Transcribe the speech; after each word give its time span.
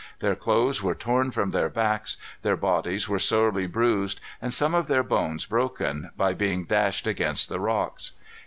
Their 0.17 0.35
clothes 0.35 0.81
were 0.81 0.95
torn 0.95 1.29
from 1.29 1.51
their 1.51 1.69
backs. 1.69 2.17
Their 2.41 2.57
bodies 2.57 3.07
were 3.07 3.19
sorely 3.19 3.67
bruised, 3.67 4.19
and 4.41 4.51
some 4.51 4.73
of 4.73 4.87
their 4.87 5.03
bones 5.03 5.45
broken, 5.45 6.09
by 6.17 6.33
being 6.33 6.63
dashed 6.65 7.05
against 7.05 7.49
the 7.49 7.59
rocks. 7.59 8.13